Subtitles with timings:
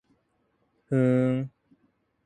[0.85, 1.51] ふーん